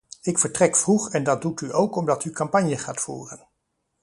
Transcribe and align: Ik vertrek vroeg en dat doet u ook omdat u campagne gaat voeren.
Ik 0.21 0.37
vertrek 0.39 0.75
vroeg 0.77 1.11
en 1.11 1.23
dat 1.23 1.41
doet 1.41 1.61
u 1.61 1.73
ook 1.73 1.95
omdat 1.95 2.25
u 2.25 2.31
campagne 2.31 2.77
gaat 2.77 3.01
voeren. 3.01 3.47